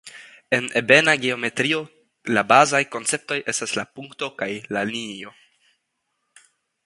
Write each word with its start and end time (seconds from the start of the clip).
En 0.57 0.63
ebena 0.79 1.13
geometrio 1.25 1.81
la 2.37 2.45
bazaj 2.53 2.81
konceptoj 2.95 3.37
estas 3.53 3.75
la 3.81 3.85
punkto 3.99 4.29
kaj 4.41 4.49
la 4.77 4.83
linio. 4.95 5.35